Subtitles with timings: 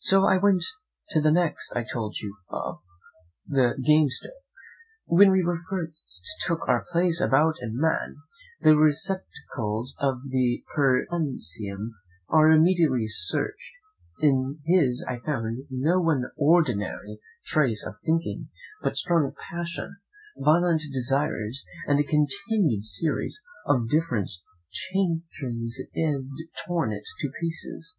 [0.00, 0.64] So I went
[1.10, 2.80] to the next I told you of,
[3.46, 4.32] the gamester.
[5.04, 5.94] When we first
[6.44, 8.16] take our place about a man,
[8.62, 11.92] the receptacles of the pericranium
[12.28, 13.72] are immediately searched.
[14.18, 18.48] In his I found no one ordinary trace of thinking;
[18.82, 19.98] but strong passion,
[20.36, 24.30] violent desires, and a continued series of different
[24.72, 27.96] changes had torn it to pieces.